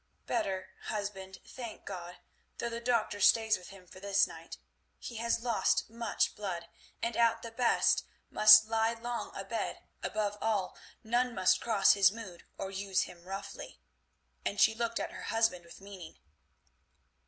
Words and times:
"Better, 0.25 0.69
husband, 0.85 1.37
thank 1.45 1.85
God, 1.85 2.17
though 2.57 2.69
the 2.69 2.79
doctor 2.81 3.19
stays 3.21 3.55
with 3.55 3.67
him 3.69 3.85
for 3.85 3.99
this 3.99 4.25
night. 4.25 4.57
He 4.97 5.17
has 5.17 5.43
lost 5.43 5.91
much 5.91 6.35
blood, 6.35 6.67
and 7.03 7.15
at 7.15 7.43
the 7.43 7.51
best 7.51 8.03
must 8.31 8.65
lie 8.67 8.93
long 8.95 9.31
abed; 9.35 9.83
above 10.01 10.39
all 10.41 10.75
none 11.03 11.35
must 11.35 11.61
cross 11.61 11.93
his 11.93 12.11
mood 12.11 12.45
or 12.57 12.71
use 12.71 13.03
him 13.03 13.25
roughly," 13.25 13.79
and 14.43 14.59
she 14.59 14.73
looked 14.73 14.99
at 14.99 15.11
her 15.11 15.25
husband 15.29 15.65
with 15.65 15.79
meaning. 15.79 16.17